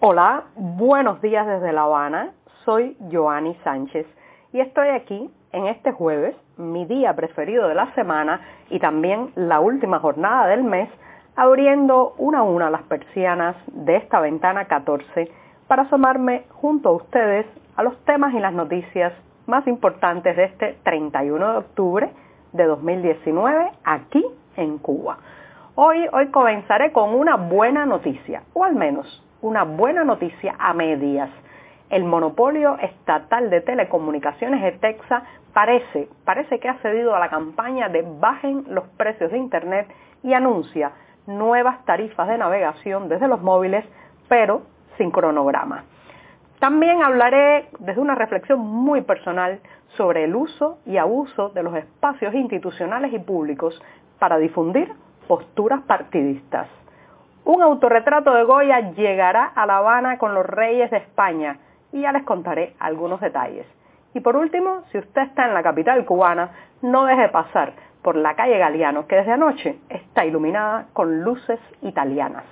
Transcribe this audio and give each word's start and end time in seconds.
Hola, 0.00 0.44
buenos 0.54 1.20
días 1.20 1.44
desde 1.44 1.72
La 1.72 1.82
Habana. 1.82 2.30
Soy 2.64 2.96
Joanny 3.10 3.56
Sánchez 3.64 4.06
y 4.52 4.60
estoy 4.60 4.90
aquí 4.90 5.28
en 5.50 5.66
este 5.66 5.90
jueves, 5.90 6.36
mi 6.56 6.84
día 6.84 7.16
preferido 7.16 7.66
de 7.66 7.74
la 7.74 7.92
semana 7.96 8.40
y 8.70 8.78
también 8.78 9.32
la 9.34 9.58
última 9.58 9.98
jornada 9.98 10.46
del 10.46 10.62
mes, 10.62 10.88
abriendo 11.34 12.14
una 12.16 12.38
a 12.38 12.42
una 12.44 12.70
las 12.70 12.82
persianas 12.82 13.56
de 13.72 13.96
esta 13.96 14.20
ventana 14.20 14.66
14 14.66 15.32
para 15.66 15.82
asomarme 15.82 16.44
junto 16.52 16.90
a 16.90 16.92
ustedes 16.92 17.46
a 17.74 17.82
los 17.82 17.98
temas 18.04 18.32
y 18.34 18.38
las 18.38 18.52
noticias 18.52 19.12
más 19.46 19.66
importantes 19.66 20.36
de 20.36 20.44
este 20.44 20.78
31 20.84 21.50
de 21.50 21.58
octubre 21.58 22.10
de 22.52 22.64
2019 22.66 23.72
aquí 23.82 24.24
en 24.54 24.78
Cuba. 24.78 25.18
Hoy, 25.74 26.06
hoy 26.12 26.28
comenzaré 26.28 26.92
con 26.92 27.16
una 27.16 27.34
buena 27.34 27.84
noticia, 27.84 28.44
o 28.52 28.62
al 28.62 28.76
menos 28.76 29.24
una 29.40 29.64
buena 29.64 30.04
noticia 30.04 30.54
a 30.58 30.74
medias. 30.74 31.30
El 31.90 32.04
monopolio 32.04 32.76
estatal 32.80 33.50
de 33.50 33.60
telecomunicaciones 33.60 34.62
de 34.62 34.72
Texas 34.72 35.22
parece, 35.54 36.08
parece 36.24 36.58
que 36.58 36.68
ha 36.68 36.78
cedido 36.78 37.14
a 37.14 37.20
la 37.20 37.28
campaña 37.28 37.88
de 37.88 38.02
bajen 38.02 38.64
los 38.68 38.84
precios 38.96 39.30
de 39.30 39.38
Internet 39.38 39.88
y 40.22 40.34
anuncia 40.34 40.92
nuevas 41.26 41.84
tarifas 41.84 42.28
de 42.28 42.38
navegación 42.38 43.08
desde 43.08 43.28
los 43.28 43.40
móviles, 43.40 43.84
pero 44.28 44.62
sin 44.96 45.10
cronograma. 45.10 45.84
También 46.58 47.02
hablaré 47.02 47.68
desde 47.78 48.00
una 48.00 48.16
reflexión 48.16 48.58
muy 48.60 49.02
personal 49.02 49.60
sobre 49.96 50.24
el 50.24 50.34
uso 50.34 50.78
y 50.84 50.96
abuso 50.96 51.50
de 51.50 51.62
los 51.62 51.74
espacios 51.76 52.34
institucionales 52.34 53.12
y 53.12 53.18
públicos 53.20 53.80
para 54.18 54.38
difundir 54.38 54.92
posturas 55.28 55.82
partidistas. 55.82 56.66
Un 57.48 57.62
autorretrato 57.62 58.34
de 58.34 58.44
Goya 58.44 58.92
llegará 58.92 59.46
a 59.46 59.64
La 59.64 59.78
Habana 59.78 60.18
con 60.18 60.34
los 60.34 60.44
reyes 60.44 60.90
de 60.90 60.98
España 60.98 61.56
y 61.92 62.02
ya 62.02 62.12
les 62.12 62.22
contaré 62.24 62.74
algunos 62.78 63.22
detalles. 63.22 63.64
Y 64.12 64.20
por 64.20 64.36
último, 64.36 64.82
si 64.92 64.98
usted 64.98 65.22
está 65.22 65.46
en 65.46 65.54
la 65.54 65.62
capital 65.62 66.04
cubana, 66.04 66.50
no 66.82 67.06
deje 67.06 67.30
pasar 67.30 67.72
por 68.02 68.16
la 68.16 68.36
calle 68.36 68.58
Galeano, 68.58 69.06
que 69.06 69.16
desde 69.16 69.32
anoche 69.32 69.78
está 69.88 70.26
iluminada 70.26 70.88
con 70.92 71.22
luces 71.22 71.58
italianas. 71.80 72.44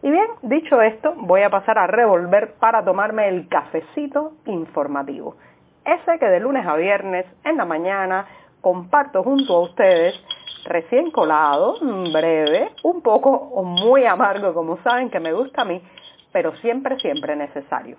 Y 0.00 0.10
bien, 0.10 0.28
dicho 0.40 0.80
esto, 0.80 1.12
voy 1.18 1.42
a 1.42 1.50
pasar 1.50 1.78
a 1.78 1.86
revolver 1.86 2.54
para 2.54 2.82
tomarme 2.82 3.28
el 3.28 3.48
cafecito 3.48 4.32
informativo. 4.46 5.36
Ese 5.84 6.18
que 6.18 6.26
de 6.26 6.40
lunes 6.40 6.66
a 6.66 6.74
viernes, 6.74 7.26
en 7.44 7.58
la 7.58 7.66
mañana, 7.66 8.24
comparto 8.62 9.22
junto 9.22 9.56
a 9.56 9.60
ustedes 9.60 10.14
recién 10.64 11.10
colado, 11.10 11.76
breve, 12.12 12.70
un 12.82 13.02
poco 13.02 13.30
o 13.30 13.62
muy 13.64 14.04
amargo, 14.04 14.54
como 14.54 14.78
saben 14.82 15.10
que 15.10 15.20
me 15.20 15.32
gusta 15.32 15.62
a 15.62 15.64
mí, 15.64 15.82
pero 16.32 16.54
siempre, 16.56 16.98
siempre 16.98 17.36
necesario. 17.36 17.96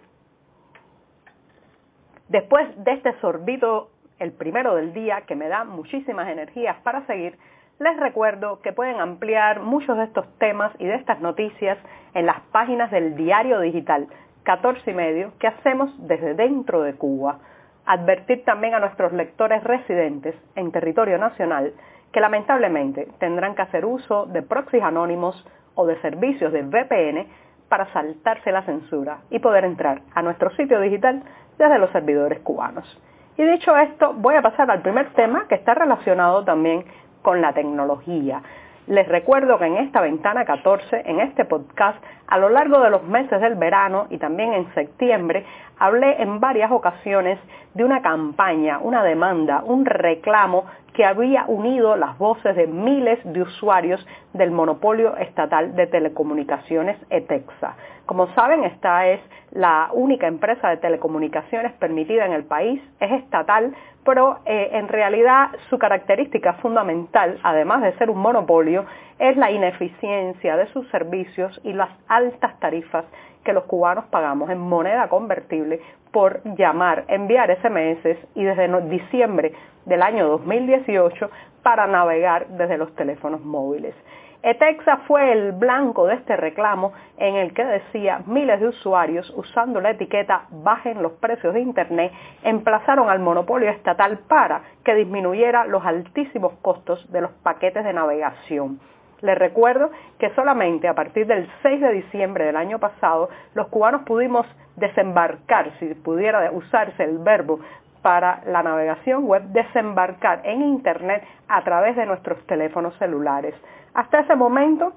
Después 2.27 2.67
de 2.83 2.94
este 2.94 3.20
sorbito, 3.22 3.89
el 4.20 4.33
primero 4.33 4.75
del 4.75 4.93
día, 4.93 5.21
que 5.27 5.36
me 5.36 5.48
da 5.48 5.64
muchísimas 5.64 6.30
energías 6.30 6.77
para 6.83 7.05
seguir, 7.08 7.38
les 7.80 7.98
recuerdo 7.98 8.61
que 8.61 8.73
pueden 8.73 8.99
ampliar 8.99 9.61
muchos 9.61 9.98
de 9.98 10.04
estos 10.04 10.27
temas 10.38 10.73
y 10.80 10.86
de 10.86 10.95
estas 10.95 11.21
noticias 11.21 11.77
en 12.14 12.26
las 12.26 12.42
páginas 12.52 12.92
del 12.92 13.15
diario 13.15 13.61
digital 13.61 14.08
14 14.43 14.92
y 14.92 14.93
medio 14.93 15.32
que 15.39 15.48
hacemos 15.48 15.89
desde 16.08 16.33
dentro 16.33 16.82
de 16.82 16.95
Cuba. 16.95 17.39
Advertir 17.86 18.43
también 18.43 18.73
a 18.73 18.80
nuestros 18.80 19.14
lectores 19.14 19.64
residentes 19.64 20.36
en 20.55 20.71
territorio 20.71 21.17
nacional 21.17 21.73
que 22.11 22.21
lamentablemente 22.21 23.08
tendrán 23.20 23.55
que 23.55 23.61
hacer 23.61 23.86
uso 23.86 24.25
de 24.25 24.42
proxies 24.42 24.83
anónimos 24.83 25.45
o 25.75 25.86
de 25.86 25.99
servicios 26.02 26.52
de 26.52 26.64
VPN 26.64 27.27
para 27.70 27.92
saltarse 27.93 28.52
la 28.52 28.64
censura 28.64 29.20
y 29.30 29.39
poder 29.39 29.64
entrar 29.64 30.02
a 30.14 30.21
nuestro 30.21 30.49
sitio 30.52 30.81
digital 30.81 31.23
desde 31.58 31.77
los 31.77 31.92
servidores 31.92 32.39
cubanos. 32.39 32.99
Y 33.37 33.43
dicho 33.43 33.77
esto, 33.77 34.14
voy 34.14 34.36
a 34.36 34.42
pasar 34.42 34.70
al 34.70 34.81
primer 34.81 35.14
tema 35.14 35.47
que 35.47 35.55
está 35.55 35.73
relacionado 35.73 36.43
también 36.43 36.83
con 37.21 37.42
la 37.42 37.53
tecnología. 37.53 38.41
Les 38.87 39.08
recuerdo 39.08 39.59
que 39.59 39.65
en 39.65 39.77
esta 39.77 40.02
ventana 40.02 40.45
14, 40.45 41.03
en 41.05 41.20
este 41.20 41.45
podcast, 41.45 42.03
a 42.27 42.37
lo 42.39 42.49
largo 42.49 42.80
de 42.81 42.89
los 42.89 43.03
meses 43.03 43.39
del 43.39 43.55
verano 43.55 44.08
y 44.09 44.17
también 44.17 44.53
en 44.53 44.73
septiembre, 44.73 45.45
hablé 45.80 46.22
en 46.22 46.40
varias 46.40 46.72
ocasiones 46.72 47.40
de 47.73 47.84
una 47.84 48.02
campaña, 48.02 48.80
una 48.80 49.04
demanda, 49.04 49.64
un 49.66 49.86
reclamo 49.86 50.66
que 50.94 51.06
había 51.06 51.45
unido 51.48 51.95
las 51.95 52.17
voces 52.17 52.56
de 52.56 52.67
miles 52.67 53.20
de 53.23 53.42
usuarios 53.42 54.06
del 54.34 54.52
monopolio 54.52 55.16
estatal 55.18 55.76
de 55.76 55.88
telecomunicaciones 55.88 56.98
ETEXA. 57.10 57.76
Como 58.06 58.28
saben, 58.34 58.64
esta 58.64 59.08
es 59.08 59.22
la 59.52 59.89
única 59.94 60.28
empresa 60.28 60.70
de 60.70 60.78
telecomunicaciones 60.78 61.73
permitida 61.73 62.26
en 62.26 62.34
el 62.34 62.44
país, 62.44 62.82
es 63.00 63.12
estatal, 63.12 63.73
pero 64.04 64.39
eh, 64.45 64.72
en 64.73 64.88
realidad 64.88 65.50
su 65.70 65.78
característica 65.78 66.54
fundamental, 66.54 67.39
además 67.44 67.82
de 67.84 67.95
ser 67.98 68.10
un 68.10 68.18
monopolio, 68.18 68.86
es 69.20 69.38
la 69.38 69.52
ineficiencia 69.52 70.58
de 70.58 70.68
sus 70.73 70.88
servicios 70.89 71.60
y 71.64 71.73
las 71.73 71.89
altas 72.08 72.60
tarifas 72.60 73.06
que 73.44 73.54
los 73.54 73.64
cubanos 73.66 74.05
pagamos 74.05 74.50
en 74.50 74.60
moneda 74.60 75.08
convertible 75.10 75.80
por 76.11 76.42
llamar, 76.55 77.05
enviar 77.08 77.55
SMS 77.61 78.17
y 78.36 78.44
desde 78.44 78.82
diciembre 78.89 79.54
del 79.86 80.02
año 80.02 80.27
2018 80.27 81.30
para 81.64 81.88
navegar 81.88 82.48
desde 82.48 82.77
los 82.77 82.95
teléfonos 82.95 83.42
móviles. 83.42 83.95
Etexa 84.42 84.98
fue 85.05 85.33
el 85.33 85.52
blanco 85.52 86.08
de 86.08 86.16
este 86.16 86.38
reclamo 86.38 86.94
en 87.17 87.36
el 87.36 87.54
que 87.54 87.66
decía 87.66 88.22
miles 88.26 88.61
de 88.61 88.67
usuarios 88.67 89.30
usando 89.36 89.82
la 89.82 89.92
etiqueta 89.92 90.45
bajen 90.50 91.04
los 91.04 91.11
precios 91.14 91.54
de 91.54 91.60
Internet 91.60 92.14
emplazaron 92.44 93.10
al 93.10 93.20
monopolio 93.20 93.70
estatal 93.70 94.20
para 94.30 94.61
que 94.86 94.95
disminuyera 94.95 95.66
los 95.66 95.86
altísimos 95.86 96.54
costos 96.61 97.11
de 97.11 97.20
los 97.20 97.32
paquetes 97.44 97.83
de 97.83 97.92
navegación. 97.92 98.80
Les 99.22 99.38
recuerdo 99.38 99.90
que 100.18 100.30
solamente 100.32 100.88
a 100.88 100.94
partir 100.94 101.28
del 101.28 101.50
6 101.62 101.82
de 101.82 101.92
diciembre 101.92 102.46
del 102.46 102.56
año 102.56 102.80
pasado 102.80 103.30
los 103.54 103.68
cubanos 103.68 104.04
pudimos 104.04 104.46
desembarcar, 104.76 105.72
si 105.80 105.94
pudiera 105.94 106.52
usarse 106.52 107.04
el 107.04 107.18
verbo 107.20 107.60
para 108.02 108.42
la 108.46 108.64
navegación 108.64 109.26
web, 109.26 109.44
desembarcar 109.50 110.42
en 110.46 110.62
Internet 110.62 111.24
a 111.48 111.62
través 111.64 111.96
de 111.96 112.06
nuestros 112.06 112.46
teléfonos 112.46 112.96
celulares. 112.98 113.54
Hasta 113.94 114.22
ese 114.22 114.36
momento, 114.36 114.94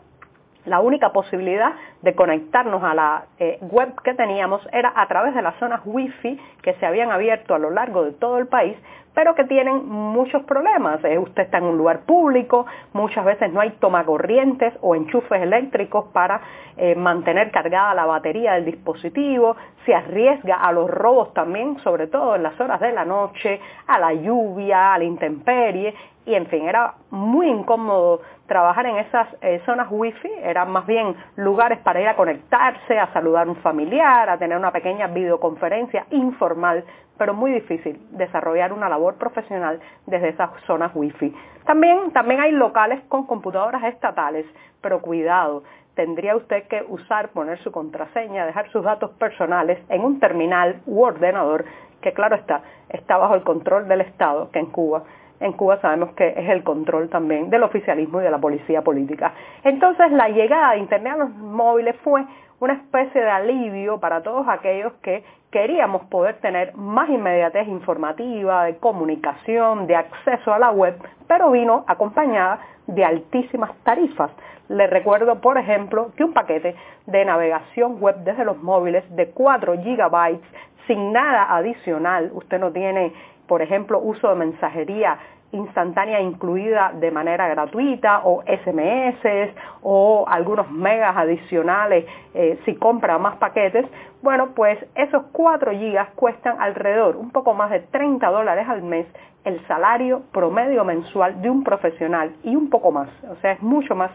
la 0.67 0.81
única 0.81 1.11
posibilidad 1.13 1.73
de 2.03 2.15
conectarnos 2.15 2.85
a 2.85 2.95
la 2.95 3.25
eh, 3.39 3.59
web 3.63 3.95
que 4.05 4.15
teníamos 4.15 4.67
era 4.73 4.93
a 4.95 5.09
través 5.09 5.35
de 5.35 5.43
las 5.43 5.57
zonas 5.57 5.81
Wi-Fi 5.85 6.41
que 6.63 6.75
se 6.75 6.87
habían 6.87 7.11
abierto 7.11 7.55
a 7.55 7.59
lo 7.59 7.71
largo 7.71 8.05
de 8.05 8.13
todo 8.13 8.39
el 8.39 8.47
país, 8.47 8.77
pero 9.15 9.35
que 9.35 9.45
tienen 9.45 9.89
muchos 9.89 10.43
problemas. 10.45 11.03
Eh, 11.05 11.19
usted 11.19 11.45
está 11.45 11.59
en 11.59 11.65
un 11.65 11.77
lugar 11.77 12.01
público, 12.01 12.67
muchas 12.93 13.25
veces 13.25 13.53
no 13.53 13.61
hay 13.61 13.71
tomacorrientes 13.73 14.75
o 14.81 14.95
enchufes 14.95 15.43
eléctricos 15.43 16.07
para 16.13 16.41
eh, 16.77 16.95
mantener 16.95 17.51
cargada 17.51 17.95
la 17.95 18.07
batería 18.07 18.55
del 18.55 18.65
dispositivo, 18.65 19.57
se 19.85 19.95
arriesga 19.95 20.57
a 20.57 20.73
los 20.73 20.91
robos 20.91 21.33
también, 21.35 21.79
sobre 21.81 22.07
todo 22.07 22.37
en 22.37 22.43
las 22.43 22.59
horas 22.61 22.81
de 22.81 22.93
la 22.93 23.05
noche, 23.05 23.61
a 23.87 23.99
la 23.99 24.13
lluvia, 24.13 24.95
a 24.95 24.99
la 24.99 25.05
intemperie, 25.05 25.95
y 26.25 26.35
en 26.35 26.47
fin, 26.47 26.69
era 26.69 26.95
muy 27.11 27.49
incómodo 27.49 28.21
trabajar 28.47 28.87
en 28.87 28.99
esas 28.99 29.27
eh, 29.41 29.61
zonas 29.67 29.89
wifi, 29.91 30.31
eran 30.43 30.71
más 30.71 30.87
bien 30.87 31.17
lugares 31.37 31.79
para 31.81 32.01
ir 32.01 32.07
a 32.07 32.15
conectarse, 32.15 32.99
a 32.99 33.13
saludar 33.13 33.47
a 33.47 33.51
un 33.51 33.57
familiar, 33.57 34.29
a 34.29 34.39
tener 34.39 34.57
una 34.57 34.71
pequeña 34.71 35.09
videoconferencia 35.09 36.07
informal, 36.11 36.85
pero 37.19 37.35
muy 37.35 37.53
difícil 37.53 38.01
desarrollar 38.11 38.73
una 38.73 38.89
labor 38.89 39.17
profesional 39.17 39.81
desde 40.07 40.29
esas 40.29 40.51
zonas 40.67 40.93
wifi. 40.95 41.35
También, 41.65 42.13
también 42.13 42.41
hay 42.41 42.53
locales 42.53 43.01
con 43.09 43.27
computadoras 43.27 43.83
estatales, 43.85 44.47
pero 44.81 45.01
cuidado, 45.01 45.63
tendría 45.95 46.37
usted 46.37 46.65
que 46.69 46.85
usar, 46.89 47.31
poner 47.31 47.59
su 47.59 47.71
contraseña, 47.71 48.47
dejar 48.47 48.71
sus 48.71 48.85
datos 48.85 49.11
personales 49.13 49.79
en 49.89 50.03
un 50.03 50.21
terminal 50.21 50.81
u 50.87 51.03
ordenador 51.03 51.65
que 52.01 52.13
claro 52.13 52.37
está, 52.37 52.63
está 52.89 53.17
bajo 53.17 53.35
el 53.35 53.43
control 53.43 53.89
del 53.89 54.01
Estado, 54.01 54.51
que 54.51 54.59
en 54.59 54.67
Cuba 54.67 55.05
en 55.43 55.53
Cuba 55.53 55.81
sabemos 55.81 56.13
que 56.15 56.29
es 56.29 56.49
el 56.49 56.63
control 56.63 57.09
también 57.09 57.51
del 57.51 57.65
oficialismo 57.65 58.21
y 58.21 58.25
de 58.25 58.31
la 58.31 58.39
policía 58.39 58.83
política. 58.83 59.35
Entonces 59.65 60.13
la 60.13 60.29
llegada 60.29 60.73
de 60.73 60.79
Internet 60.79 61.15
a 61.15 61.17
los 61.17 61.31
móviles 61.31 61.97
fue 62.03 62.25
una 62.63 62.75
especie 62.75 63.21
de 63.21 63.29
alivio 63.29 63.99
para 63.99 64.23
todos 64.23 64.47
aquellos 64.49 64.93
que 65.03 65.25
queríamos 65.51 66.05
poder 66.05 66.37
tener 66.37 66.77
más 66.77 67.11
inmediatez 67.11 67.67
informativa, 67.67 68.67
de 68.67 68.77
comunicación, 68.77 69.89
de 69.89 69.97
acceso 69.97 70.55
a 70.55 70.61
la 70.61 70.71
web, 70.71 70.97
pero 71.27 71.51
vino 71.51 71.85
acompañada 71.89 72.61
de 72.87 73.05
altísimas 73.05 73.73
tarifas. 73.83 74.31
Les 74.69 74.89
recuerdo, 74.89 75.41
por 75.41 75.59
ejemplo, 75.59 76.13
que 76.17 76.23
un 76.23 76.33
paquete 76.33 76.77
de 77.07 77.25
navegación 77.25 78.01
web 78.01 78.19
desde 78.19 78.45
los 78.45 78.63
móviles 78.63 79.05
de 79.17 79.31
4 79.31 79.83
gigabytes 79.83 80.47
sin 80.87 81.13
nada 81.13 81.57
adicional, 81.57 82.31
usted 82.33 82.61
no 82.61 82.71
tiene, 82.71 83.13
por 83.49 83.61
ejemplo, 83.61 83.99
uso 83.99 84.29
de 84.29 84.37
mensajería 84.37 85.19
instantánea 85.53 86.21
incluida 86.21 86.93
de 86.95 87.11
manera 87.11 87.47
gratuita 87.49 88.23
o 88.25 88.43
SMS 88.43 89.55
o 89.83 90.25
algunos 90.27 90.71
megas 90.71 91.17
adicionales 91.17 92.07
eh, 92.35 92.59
si 92.65 92.75
compra 92.77 93.19
más 93.19 93.37
paquetes, 93.37 93.87
bueno, 94.23 94.51
pues 94.55 94.79
esos 94.95 95.25
4 95.33 95.73
gigas 95.73 96.09
cuestan 96.17 96.61
alrededor, 96.61 97.17
un 97.17 97.31
poco 97.31 97.55
más 97.55 97.71
de 97.71 97.81
30 97.81 98.27
dólares 98.29 98.67
al 98.69 98.83
mes 98.83 99.07
el 99.45 99.65
salario 99.67 100.23
promedio 100.33 100.85
mensual 100.85 101.43
de 101.43 101.51
un 101.51 101.65
profesional 101.65 102.35
y 102.45 102.55
un 102.55 102.71
poco 102.71 102.93
más, 102.93 103.09
o 103.29 103.37
sea, 103.37 103.53
es 103.53 103.63
mucho 103.63 103.95
más 103.95 104.11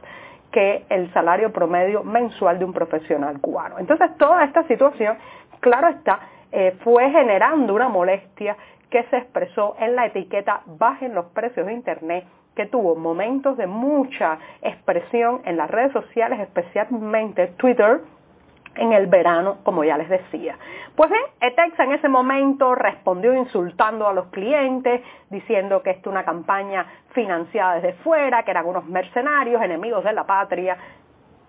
que 0.52 0.86
el 0.90 1.12
salario 1.14 1.52
promedio 1.52 2.04
mensual 2.04 2.58
de 2.58 2.66
un 2.66 2.74
profesional 2.74 3.40
cubano. 3.42 3.80
Entonces, 3.80 4.16
toda 4.18 4.46
esta 4.46 4.64
situación, 4.64 5.18
claro 5.60 5.90
está, 5.90 6.20
eh, 6.52 6.78
fue 6.84 7.10
generando 7.12 7.74
una 7.74 7.90
molestia 7.90 8.56
que 8.90 9.04
se 9.04 9.18
expresó 9.18 9.76
en 9.80 9.96
la 9.96 10.06
etiqueta 10.06 10.62
Bajen 10.66 11.14
los 11.14 11.26
precios 11.28 11.66
de 11.66 11.74
Internet, 11.74 12.26
que 12.56 12.66
tuvo 12.66 12.96
momentos 12.96 13.58
de 13.58 13.68
mucha 13.68 14.40
expresión 14.62 15.42
en 15.46 15.58
las 15.58 15.70
redes 15.70 15.92
sociales, 15.92 16.40
especialmente 16.40 17.48
Twitter, 17.58 18.02
en 18.76 18.94
el 18.94 19.08
verano, 19.08 19.58
como 19.64 19.84
ya 19.84 19.98
les 19.98 20.10
decía. 20.10 20.56
Pues 20.96 21.10
bien, 21.10 21.24
Etexa 21.42 21.84
en 21.84 21.94
ese 21.94 22.10
momento 22.10 22.76
respondió 22.76 23.34
insultando 23.34 24.08
a 24.08 24.14
los 24.14 24.28
clientes, 24.28 25.02
diciendo 25.30 25.82
que 25.82 25.92
esto 25.92 26.10
es 26.10 26.14
una 26.14 26.24
campaña 26.24 26.86
financiada 27.12 27.76
desde 27.76 27.94
fuera, 28.04 28.44
que 28.44 28.52
eran 28.52 28.66
unos 28.66 28.86
mercenarios, 28.86 29.62
enemigos 29.62 30.04
de 30.04 30.14
la 30.14 30.26
patria, 30.26 30.78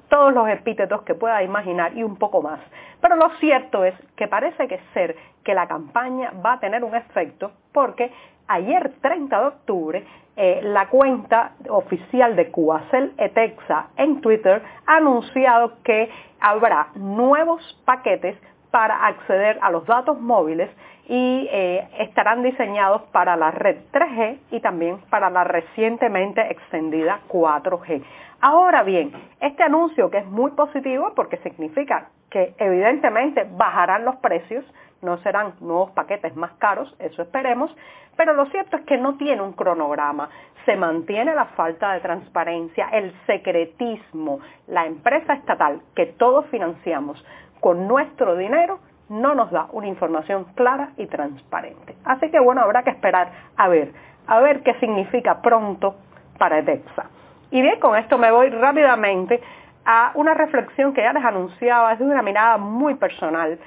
todos 0.09 0.33
los 0.33 0.49
epítetos 0.49 1.03
que 1.03 1.15
pueda 1.15 1.43
imaginar 1.43 1.97
y 1.97 2.03
un 2.03 2.17
poco 2.17 2.43
más. 2.43 2.61
Pero 3.01 3.17
lo 3.17 3.31
cierto 3.39 3.85
es 3.85 3.95
que 4.17 4.29
parece 4.29 4.67
que 4.69 4.81
ser 4.95 5.17
que 5.45 5.55
la 5.55 5.67
campaña 5.67 6.33
va 6.45 6.55
a 6.55 6.61
tener 6.61 6.85
un 6.85 6.95
efecto 6.95 7.53
porque 7.73 8.11
ayer 8.49 8.93
30 9.01 9.41
de 9.41 9.47
octubre 9.47 10.07
eh, 10.37 10.61
la 10.63 10.89
cuenta 10.89 11.53
oficial 11.69 12.37
de 12.37 12.51
Cuacel 12.51 13.13
Etexa 13.19 13.89
en 13.97 14.21
Twitter 14.21 14.63
ha 14.87 14.97
anunciado 14.97 15.73
que 15.83 16.11
habrá 16.41 16.89
nuevos 16.95 17.81
paquetes 17.85 18.37
para 18.71 19.07
acceder 19.07 19.59
a 19.63 19.71
los 19.71 19.87
datos 19.87 20.21
móviles 20.21 20.71
y 21.09 21.49
eh, 21.51 21.89
estarán 22.01 22.43
diseñados 22.43 23.03
para 23.13 23.37
la 23.37 23.51
red 23.51 23.77
3G 23.93 24.39
y 24.51 24.61
también 24.61 24.99
para 25.11 25.31
la 25.31 25.45
recientemente 25.45 26.41
extendida 26.51 27.21
4G. 27.29 28.03
Ahora 28.41 28.83
bien, 28.83 29.13
este 29.41 29.63
anuncio 29.63 30.11
que 30.11 30.19
es 30.19 30.27
muy 30.27 30.51
positivo 30.53 31.13
porque 31.17 31.39
significa 31.39 32.09
que 32.31 32.55
evidentemente 32.59 33.47
bajarán 33.51 34.05
los 34.05 34.17
precios, 34.17 34.65
no 35.01 35.17
serán 35.23 35.55
nuevos 35.61 35.91
paquetes 35.93 36.37
más 36.37 36.53
caros, 36.59 36.95
eso 36.99 37.23
esperemos, 37.23 37.75
pero 38.17 38.35
lo 38.35 38.47
cierto 38.47 38.77
es 38.77 38.85
que 38.85 38.99
no 38.99 39.17
tiene 39.17 39.41
un 39.43 39.53
cronograma, 39.53 40.29
se 40.67 40.77
mantiene 40.77 41.35
la 41.35 41.47
falta 41.47 41.95
de 41.95 42.01
transparencia, 42.01 42.89
el 42.93 43.15
secretismo, 43.27 44.41
la 44.67 44.87
empresa 44.87 45.35
estatal 45.35 45.81
que 45.95 46.07
todos 46.07 46.45
financiamos 46.47 47.25
con 47.61 47.89
nuestro 47.89 48.37
dinero 48.37 48.81
no 49.09 49.35
nos 49.35 49.51
da 49.51 49.69
una 49.73 49.87
información 49.87 50.45
clara 50.55 50.91
y 50.97 51.07
transparente. 51.07 51.97
Así 52.05 52.31
que 52.31 52.39
bueno, 52.41 52.61
habrá 52.61 52.83
que 52.83 52.91
esperar 52.91 53.31
a 53.57 53.69
ver, 53.69 53.93
a 54.27 54.41
ver 54.41 54.63
qué 54.63 54.75
significa 54.75 55.41
pronto 55.41 55.97
para 56.39 56.59
EDEXA. 56.59 57.07
Y 57.51 57.63
bien, 57.63 57.81
con 57.81 57.97
esto 57.97 58.19
me 58.19 58.31
voy 58.31 58.51
rápidamente 58.51 59.41
a 59.85 60.13
una 60.15 60.35
reflexión 60.35 60.93
que 60.93 61.03
ya 61.03 61.13
les 61.15 61.25
anunciaba 61.25 61.91
desde 61.91 62.05
una 62.05 62.23
mirada 62.23 62.59
muy 62.59 62.95
personal, 62.97 63.59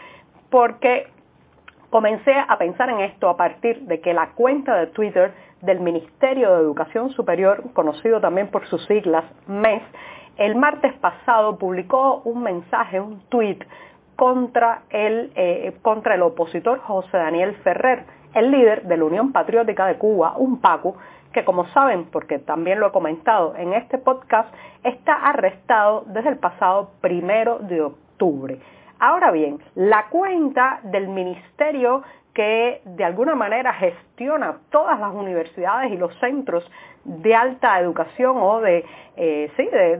porque 0.52 1.08
comencé 1.90 2.34
a 2.48 2.58
pensar 2.58 2.90
en 2.92 3.00
esto 3.00 3.28
a 3.28 3.36
partir 3.36 3.82
de 3.82 4.00
que 4.02 4.14
la 4.14 4.28
cuenta 4.30 4.76
de 4.76 4.88
Twitter 4.88 5.34
del 5.62 5.80
Ministerio 5.80 6.54
de 6.56 6.62
Educación 6.62 7.10
Superior, 7.12 7.64
conocido 7.74 8.22
también 8.22 8.50
por 8.50 8.68
sus 8.68 8.86
siglas 8.86 9.26
MES, 9.48 9.82
el 10.38 10.56
martes 10.56 10.94
pasado 10.94 11.57
publicó 11.57 12.22
un 12.25 12.44
mensaje, 12.44 13.00
un 13.00 13.19
tweet 13.30 13.60
contra 14.16 14.83
el, 14.89 15.31
eh, 15.36 15.75
contra 15.81 16.16
el 16.16 16.22
opositor 16.22 16.80
José 16.80 17.18
Daniel 17.18 17.56
Ferrer, 17.63 18.06
el 18.33 18.51
líder 18.51 18.83
de 18.83 18.98
la 18.98 19.06
Unión 19.06 19.31
Patriótica 19.31 19.86
de 19.88 19.98
Cuba, 19.98 20.36
un 20.38 20.62
PACU, 20.62 20.95
que 21.33 21.45
como 21.45 21.66
saben, 21.68 22.06
porque 22.06 22.39
también 22.39 22.80
lo 22.80 22.88
he 22.88 22.92
comentado 22.92 23.56
en 23.56 23.74
este 23.74 23.98
podcast, 23.98 24.54
está 24.83 25.13
arrestado 25.13 26.04
desde 26.07 26.30
el 26.30 26.38
pasado 26.38 26.92
primero 27.01 27.60
de 27.60 27.81
octubre. 27.81 28.60
Ahora 29.00 29.31
bien, 29.31 29.60
la 29.75 30.07
cuenta 30.10 30.80
del 30.84 31.07
ministerio 31.07 32.04
que 32.33 32.81
de 32.86 33.04
alguna 33.04 33.36
manera 33.36 33.74
gestiona 33.74 34.60
todas 34.69 35.00
las 35.00 35.13
universidades 35.13 35.92
y 35.92 35.98
los 35.98 36.13
centros 36.19 36.69
de 37.04 37.36
alta 37.36 37.80
educación 37.80 38.38
o 38.38 38.62
de, 38.62 38.86
eh, 39.18 39.51
sí, 39.57 39.66
de, 39.66 39.94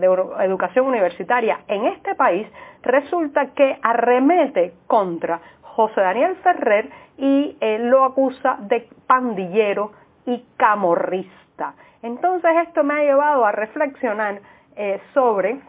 educación 0.46 0.86
universitaria 0.86 1.62
en 1.68 1.86
este 1.88 2.16
país, 2.16 2.48
resulta 2.84 3.48
que 3.48 3.78
arremete 3.82 4.74
contra 4.88 5.42
José 5.62 6.02
Daniel 6.02 6.36
Ferrer 6.38 6.90
y 7.18 7.58
eh, 7.60 7.80
lo 7.80 8.04
acusa 8.04 8.58
de 8.60 8.88
pandillero 9.08 9.92
y 10.26 10.44
camorrista. 10.58 11.74
Entonces 12.04 12.52
esto 12.68 12.84
me 12.84 12.94
ha 12.96 13.04
llevado 13.04 13.46
a 13.46 13.52
reflexionar 13.52 14.42
eh, 14.76 15.00
sobre 15.14 15.60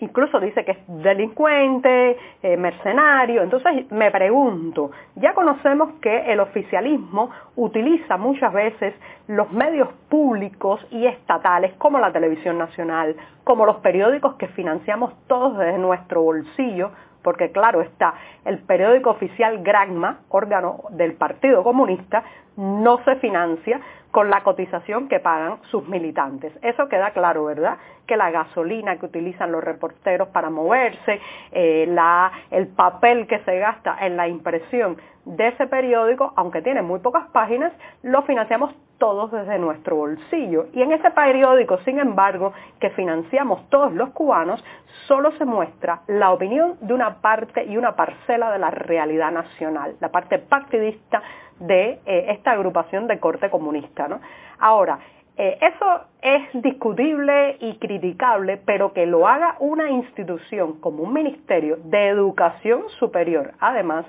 incluso 0.00 0.40
dice 0.40 0.64
que 0.64 0.72
es 0.72 0.78
delincuente, 0.86 2.16
eh, 2.42 2.56
mercenario. 2.56 3.42
Entonces 3.42 3.90
me 3.90 4.10
pregunto, 4.10 4.90
ya 5.16 5.34
conocemos 5.34 5.94
que 6.00 6.32
el 6.32 6.40
oficialismo 6.40 7.30
utiliza 7.56 8.16
muchas 8.16 8.52
veces 8.52 8.94
los 9.26 9.50
medios 9.52 9.88
públicos 10.08 10.84
y 10.90 11.06
estatales 11.06 11.74
como 11.74 11.98
la 11.98 12.12
televisión 12.12 12.58
nacional, 12.58 13.16
como 13.44 13.66
los 13.66 13.76
periódicos 13.76 14.34
que 14.34 14.48
financiamos 14.48 15.12
todos 15.26 15.58
desde 15.58 15.78
nuestro 15.78 16.22
bolsillo, 16.22 16.90
porque 17.22 17.50
claro 17.50 17.82
está, 17.82 18.14
el 18.44 18.58
periódico 18.58 19.10
oficial 19.10 19.62
Granma, 19.62 20.20
órgano 20.28 20.84
del 20.90 21.14
Partido 21.14 21.62
Comunista, 21.62 22.22
no 22.56 23.04
se 23.04 23.16
financia 23.16 23.80
con 24.18 24.30
la 24.30 24.42
cotización 24.42 25.06
que 25.06 25.20
pagan 25.20 25.58
sus 25.70 25.86
militantes. 25.86 26.52
Eso 26.60 26.88
queda 26.88 27.12
claro, 27.12 27.44
¿verdad? 27.44 27.78
Que 28.04 28.16
la 28.16 28.32
gasolina 28.32 28.98
que 28.98 29.06
utilizan 29.06 29.52
los 29.52 29.62
reporteros 29.62 30.26
para 30.30 30.50
moverse, 30.50 31.20
eh, 31.52 31.88
el 32.50 32.66
papel 32.66 33.28
que 33.28 33.38
se 33.44 33.60
gasta 33.60 33.96
en 34.00 34.16
la 34.16 34.26
impresión 34.26 34.96
de 35.24 35.46
ese 35.46 35.68
periódico, 35.68 36.32
aunque 36.34 36.62
tiene 36.62 36.82
muy 36.82 36.98
pocas 36.98 37.28
páginas, 37.28 37.72
lo 38.02 38.22
financiamos 38.22 38.74
todos 38.98 39.30
desde 39.30 39.56
nuestro 39.60 39.94
bolsillo. 39.94 40.66
Y 40.72 40.82
en 40.82 40.90
ese 40.90 41.12
periódico, 41.12 41.78
sin 41.84 42.00
embargo, 42.00 42.52
que 42.80 42.90
financiamos 42.90 43.70
todos 43.70 43.92
los 43.92 44.10
cubanos, 44.10 44.64
solo 45.06 45.30
se 45.38 45.44
muestra 45.44 46.00
la 46.08 46.32
opinión 46.32 46.76
de 46.80 46.92
una 46.92 47.20
parte 47.20 47.64
y 47.64 47.76
una 47.76 47.94
parcela 47.94 48.50
de 48.50 48.58
la 48.58 48.72
realidad 48.72 49.30
nacional, 49.30 49.94
la 50.00 50.08
parte 50.08 50.40
partidista 50.40 51.22
de 51.60 52.00
eh, 52.06 52.26
esta 52.28 52.52
agrupación 52.52 53.06
de 53.06 53.18
corte 53.18 53.50
comunista. 53.50 54.08
¿no? 54.08 54.20
Ahora, 54.58 54.98
eh, 55.36 55.56
eso 55.60 56.00
es 56.20 56.62
discutible 56.62 57.58
y 57.60 57.76
criticable, 57.76 58.56
pero 58.56 58.92
que 58.92 59.06
lo 59.06 59.28
haga 59.28 59.54
una 59.60 59.88
institución 59.88 60.80
como 60.80 61.04
un 61.04 61.12
ministerio 61.12 61.78
de 61.84 62.08
educación 62.08 62.88
superior, 62.98 63.52
además, 63.60 64.04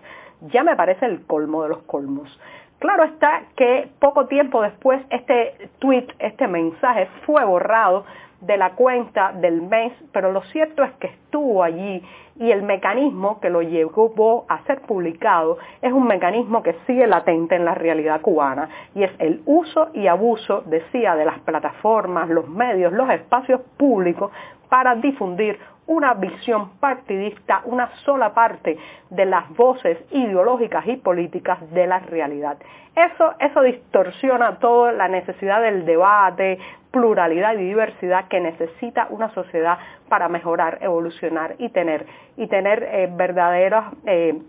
ya 0.52 0.64
me 0.64 0.76
parece 0.76 1.06
el 1.06 1.26
colmo 1.28 1.64
de 1.64 1.70
los 1.70 1.84
colmos. 1.84 2.40
Claro 2.80 3.04
está 3.04 3.44
que 3.58 3.90
poco 4.00 4.28
tiempo 4.28 4.62
después 4.62 5.02
este 5.10 5.70
tweet, 5.80 6.08
este 6.18 6.48
mensaje 6.48 7.08
fue 7.26 7.44
borrado 7.44 8.06
de 8.42 8.58
la 8.58 8.72
cuenta 8.72 9.34
del 9.34 9.62
mes, 9.62 9.94
pero 10.12 10.32
lo 10.32 10.42
cierto 10.44 10.84
es 10.84 10.92
que 10.94 11.08
estuvo 11.08 11.64
allí 11.64 12.04
y 12.38 12.52
el 12.52 12.64
mecanismo 12.64 13.40
que 13.42 13.50
lo 13.50 13.62
llevó 13.62 14.46
a 14.48 14.64
ser 14.64 14.82
publicado 14.82 15.58
es 15.82 15.92
un 15.92 16.08
mecanismo 16.08 16.64
que 16.64 16.76
sigue 16.88 17.06
latente 17.06 17.56
en 17.56 17.66
la 17.66 17.76
realidad 17.76 18.22
cubana 18.22 18.70
y 18.96 19.04
es 19.04 19.12
el 19.20 19.42
uso 19.46 19.90
y 19.94 20.08
abuso, 20.08 20.64
decía, 20.66 21.16
de 21.16 21.26
las 21.26 21.40
plataformas, 21.40 22.30
los 22.30 22.48
medios, 22.48 22.94
los 22.94 23.10
espacios 23.10 23.62
públicos 23.78 24.32
para 24.70 24.96
difundir 24.96 25.60
una 25.90 26.14
visión 26.14 26.70
partidista, 26.80 27.64
una 27.66 27.90
sola 28.06 28.32
parte 28.36 28.78
de 29.10 29.26
las 29.26 29.50
voces 29.56 29.98
ideológicas 30.12 30.86
y 30.88 30.98
políticas 30.98 31.58
de 31.72 31.88
la 31.88 31.98
realidad. 31.98 32.58
Eso, 32.96 33.34
eso 33.40 33.62
distorsiona 33.62 34.60
toda 34.60 34.92
la 34.92 35.08
necesidad 35.08 35.62
del 35.64 35.86
debate, 35.86 36.60
pluralidad 36.92 37.54
y 37.54 37.64
diversidad 37.66 38.28
que 38.28 38.40
necesita 38.40 39.08
una 39.10 39.34
sociedad 39.34 39.80
para 40.10 40.30
mejorar, 40.30 40.78
evolucionar 40.82 41.56
y 41.58 41.70
tener, 41.70 42.06
y 42.38 42.46
tener 42.46 42.84
eh, 42.84 43.10
verdaderos 43.12 43.86
eh, 44.06 44.40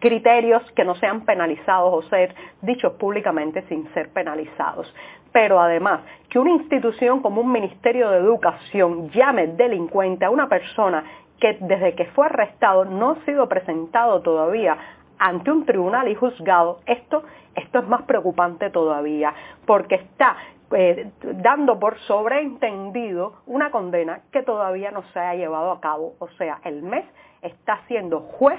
criterios 0.00 0.62
que 0.72 0.84
no 0.84 0.96
sean 0.96 1.24
penalizados 1.24 1.94
o 1.94 2.08
ser 2.08 2.34
dichos 2.62 2.94
públicamente 2.94 3.62
sin 3.68 3.88
ser 3.94 4.08
penalizados. 4.08 4.92
Pero 5.36 5.60
además, 5.60 6.00
que 6.30 6.38
una 6.38 6.52
institución 6.52 7.20
como 7.20 7.42
un 7.42 7.52
Ministerio 7.52 8.08
de 8.08 8.20
Educación 8.20 9.10
llame 9.10 9.48
delincuente 9.48 10.24
a 10.24 10.30
una 10.30 10.48
persona 10.48 11.04
que 11.38 11.58
desde 11.60 11.94
que 11.94 12.06
fue 12.06 12.24
arrestado 12.24 12.86
no 12.86 13.10
ha 13.10 13.24
sido 13.26 13.46
presentado 13.46 14.22
todavía 14.22 14.78
ante 15.18 15.50
un 15.50 15.66
tribunal 15.66 16.08
y 16.08 16.14
juzgado, 16.14 16.80
esto, 16.86 17.22
esto 17.54 17.80
es 17.80 17.86
más 17.86 18.04
preocupante 18.04 18.70
todavía, 18.70 19.34
porque 19.66 19.96
está 19.96 20.38
eh, 20.70 21.10
dando 21.20 21.78
por 21.78 21.98
sobreentendido 22.06 23.34
una 23.44 23.70
condena 23.70 24.22
que 24.32 24.42
todavía 24.42 24.90
no 24.90 25.02
se 25.12 25.20
ha 25.20 25.34
llevado 25.34 25.70
a 25.70 25.80
cabo. 25.82 26.14
O 26.18 26.28
sea, 26.38 26.60
el 26.64 26.82
mes 26.82 27.04
está 27.42 27.82
siendo 27.88 28.20
juez 28.20 28.58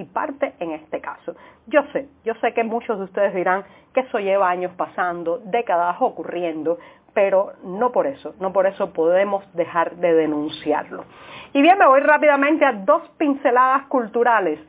y 0.00 0.04
parte 0.04 0.54
en 0.58 0.72
este 0.72 1.00
caso. 1.00 1.34
Yo 1.66 1.82
sé, 1.92 2.08
yo 2.24 2.34
sé 2.40 2.52
que 2.54 2.64
muchos 2.64 2.98
de 2.98 3.04
ustedes 3.04 3.34
dirán 3.34 3.64
que 3.94 4.00
eso 4.00 4.18
lleva 4.18 4.48
años 4.48 4.72
pasando, 4.76 5.38
décadas 5.44 5.96
ocurriendo, 6.00 6.78
pero 7.12 7.52
no 7.64 7.90
por 7.92 8.06
eso, 8.06 8.34
no 8.40 8.52
por 8.52 8.66
eso 8.66 8.92
podemos 8.92 9.44
dejar 9.54 9.96
de 9.96 10.14
denunciarlo. 10.14 11.04
Y 11.52 11.62
bien, 11.62 11.78
me 11.78 11.86
voy 11.86 12.00
rápidamente 12.00 12.64
a 12.64 12.72
dos 12.72 13.02
pinceladas 13.18 13.86
culturales. 13.86 14.60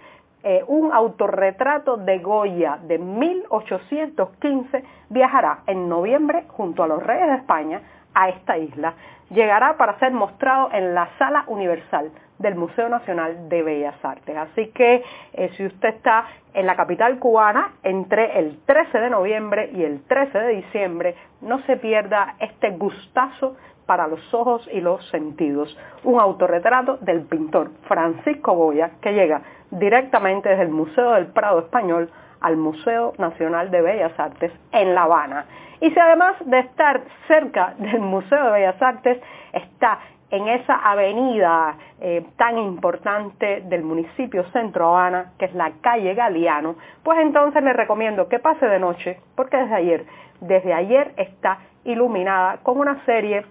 Eh, 0.43 0.63
un 0.67 0.91
autorretrato 0.91 1.97
de 1.97 2.17
Goya 2.17 2.79
de 2.81 2.97
1815 2.97 4.83
viajará 5.09 5.59
en 5.67 5.88
noviembre 5.88 6.45
junto 6.47 6.81
a 6.81 6.88
los 6.88 7.03
reyes 7.03 7.27
de 7.27 7.35
España 7.35 7.81
a 8.13 8.30
esta 8.30 8.58
isla. 8.58 8.94
Llegará 9.30 9.77
para 9.77 9.98
ser 10.00 10.12
mostrado 10.12 10.70
en 10.74 10.94
la 10.94 11.10
Sala 11.18 11.46
Universal 11.48 12.12
del 12.39 12.56
Museo 12.56 12.89
Nacional 12.89 13.50
de 13.50 13.63
Bellas 13.63 13.96
Artes. 14.03 14.36
Así 14.36 14.68
que 14.68 15.03
eh, 15.34 15.50
si 15.56 15.65
usted 15.65 15.89
está 15.89 16.25
en 16.53 16.65
la 16.65 16.75
capital 16.75 17.20
cubana 17.20 17.74
entre 17.84 18.39
el 18.39 18.60
13 18.65 19.00
de 19.00 19.10
noviembre 19.10 19.70
y 19.74 19.84
el 19.84 20.03
13 20.03 20.38
de 20.38 20.56
diciembre, 20.56 21.15
no 21.41 21.62
se 21.65 21.77
pierda 21.77 22.36
este 22.39 22.72
gustazo 22.72 23.56
para 23.86 24.08
los 24.08 24.34
ojos 24.34 24.68
y 24.72 24.82
los 24.82 25.08
sentidos. 25.10 25.77
Un 26.03 26.20
autorretrato 26.20 26.98
del 27.01 27.22
pintor 27.22 27.72
Francisco 27.88 28.53
Goya 28.53 28.91
que 29.01 29.13
llega 29.13 29.41
directamente 29.70 30.50
desde 30.50 30.63
el 30.63 30.70
Museo 30.70 31.12
del 31.12 31.27
Prado 31.27 31.60
Español 31.60 32.10
al 32.41 32.58
Museo 32.58 33.13
Nacional 33.18 33.70
de 33.72 33.82
Bellas 33.82 34.20
Artes 34.20 34.51
en 34.72 34.96
La 34.96 35.03
Habana. 35.03 35.46
Y 35.81 35.89
si 35.89 36.00
además 36.00 36.35
de 36.45 36.59
estar 36.59 37.01
cerca 37.27 37.73
del 37.77 38.00
Museo 38.00 38.45
de 38.45 38.51
Bellas 38.51 38.81
Artes, 38.81 39.19
está 39.51 40.00
en 40.29 40.47
esa 40.47 40.75
avenida 40.75 41.75
eh, 42.00 42.25
tan 42.38 42.57
importante 42.57 43.61
del 43.65 43.83
municipio 43.83 44.45
Centro 44.51 44.89
Habana, 44.89 45.33
que 45.38 45.45
es 45.45 45.53
la 45.53 45.71
calle 45.81 46.13
Galeano, 46.13 46.75
pues 47.03 47.19
entonces 47.19 47.61
le 47.63 47.73
recomiendo 47.73 48.29
que 48.29 48.39
pase 48.39 48.65
de 48.65 48.79
noche, 48.79 49.19
porque 49.35 49.57
desde 49.57 49.75
ayer, 49.75 50.05
desde 50.39 50.73
ayer 50.73 51.13
está 51.17 51.59
iluminada 51.83 52.57
con 52.63 52.77
una 52.77 53.03
serie 53.05 53.45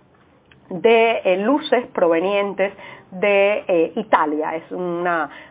de 0.71 1.21
eh, 1.25 1.37
luces 1.37 1.85
provenientes 1.89 2.73
de 3.11 3.65
eh, 3.67 3.93
Italia. 3.97 4.55
Es 4.55 4.71
un 4.71 5.05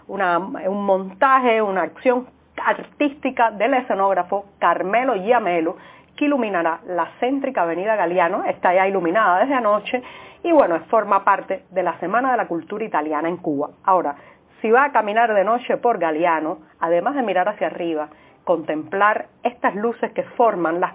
montaje, 0.07 1.61
una 1.61 1.81
acción 1.83 2.27
artística 2.65 3.51
del 3.51 3.73
escenógrafo 3.73 4.45
Carmelo 4.59 5.13
Giamelo 5.15 5.77
que 6.19 6.25
iluminará 6.25 6.81
la 6.85 7.07
céntrica 7.21 7.61
avenida 7.61 7.95
Galeano, 7.95 8.43
está 8.43 8.73
ya 8.73 8.85
iluminada 8.85 9.39
desde 9.39 9.53
anoche 9.53 10.03
y 10.43 10.51
bueno, 10.51 10.77
forma 10.89 11.23
parte 11.23 11.63
de 11.71 11.81
la 11.81 11.97
Semana 11.99 12.31
de 12.31 12.37
la 12.37 12.45
Cultura 12.45 12.83
Italiana 12.83 13.29
en 13.29 13.37
Cuba. 13.37 13.69
Ahora, 13.85 14.15
si 14.61 14.69
va 14.69 14.83
a 14.83 14.91
caminar 14.91 15.33
de 15.33 15.45
noche 15.45 15.77
por 15.77 15.97
Galeano, 15.97 16.57
además 16.81 17.15
de 17.15 17.23
mirar 17.23 17.47
hacia 17.47 17.67
arriba, 17.67 18.09
contemplar 18.43 19.27
estas 19.43 19.75
luces 19.75 20.11
que 20.11 20.23
forman 20.23 20.81
las 20.81 20.91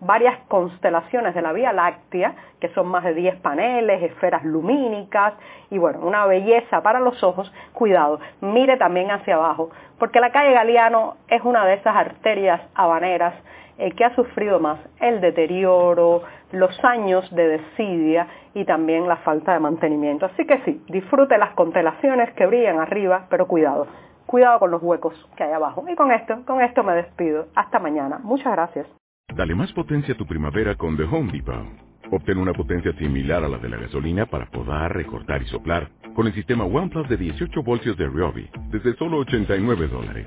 varias 0.00 0.38
constelaciones 0.48 1.34
de 1.34 1.42
la 1.42 1.52
Vía 1.52 1.74
Láctea, 1.74 2.34
que 2.58 2.70
son 2.70 2.88
más 2.88 3.04
de 3.04 3.12
10 3.12 3.40
paneles, 3.40 4.02
esferas 4.02 4.42
lumínicas 4.42 5.34
y 5.68 5.76
bueno, 5.76 5.98
una 6.00 6.24
belleza 6.24 6.82
para 6.82 6.98
los 6.98 7.22
ojos, 7.22 7.52
cuidado, 7.74 8.20
mire 8.40 8.78
también 8.78 9.10
hacia 9.10 9.34
abajo, 9.34 9.68
porque 9.98 10.20
la 10.20 10.32
calle 10.32 10.54
Galeano 10.54 11.16
es 11.28 11.42
una 11.42 11.66
de 11.66 11.74
esas 11.74 11.94
arterias 11.94 12.62
habaneras 12.74 13.34
eh, 13.78 13.92
que 13.92 14.04
ha 14.04 14.14
sufrido 14.14 14.60
más 14.60 14.78
el 15.00 15.20
deterioro, 15.20 16.22
los 16.52 16.72
años 16.84 17.28
de 17.34 17.48
desidia 17.48 18.28
y 18.54 18.64
también 18.64 19.08
la 19.08 19.16
falta 19.18 19.54
de 19.54 19.60
mantenimiento. 19.60 20.26
Así 20.26 20.46
que 20.46 20.60
sí, 20.64 20.82
disfrute 20.88 21.38
las 21.38 21.54
constelaciones 21.54 22.32
que 22.34 22.46
brillan 22.46 22.78
arriba, 22.78 23.26
pero 23.30 23.46
cuidado, 23.46 23.86
cuidado 24.26 24.58
con 24.58 24.70
los 24.70 24.82
huecos 24.82 25.14
que 25.36 25.44
hay 25.44 25.52
abajo. 25.52 25.84
Y 25.88 25.94
con 25.94 26.12
esto, 26.12 26.44
con 26.46 26.60
esto 26.60 26.82
me 26.82 26.94
despido. 26.94 27.46
Hasta 27.54 27.78
mañana. 27.78 28.20
Muchas 28.22 28.52
gracias. 28.52 28.86
Dale 29.34 29.54
más 29.54 29.72
potencia 29.72 30.14
a 30.14 30.16
tu 30.16 30.26
primavera 30.26 30.74
con 30.74 30.96
The 30.96 31.04
Home 31.04 31.32
Depot. 31.32 31.92
Obtén 32.10 32.36
una 32.36 32.52
potencia 32.52 32.92
similar 32.98 33.42
a 33.42 33.48
la 33.48 33.56
de 33.56 33.70
la 33.70 33.78
gasolina 33.78 34.26
para 34.26 34.44
poder 34.44 34.92
recortar 34.92 35.40
y 35.40 35.46
soplar 35.46 35.88
con 36.14 36.26
el 36.26 36.34
sistema 36.34 36.64
OnePlus 36.64 37.08
de 37.08 37.16
18 37.16 37.62
voltios 37.62 37.96
de 37.96 38.06
Ryobi 38.06 38.50
desde 38.70 38.94
solo 38.96 39.18
89 39.18 39.88
dólares. 39.88 40.26